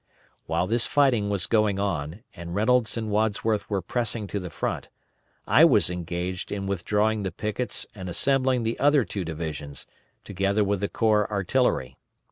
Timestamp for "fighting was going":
0.87-1.77